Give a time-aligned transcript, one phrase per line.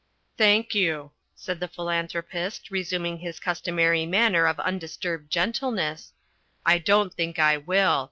[0.35, 6.11] "Thank you," said The Philanthropist, resuming his customary manner of undisturbed gentleness,
[6.65, 7.99] "I don't think I will.